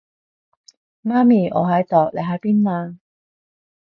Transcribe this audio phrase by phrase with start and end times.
[1.03, 2.97] 媽咪，我喺度，你喺邊啊？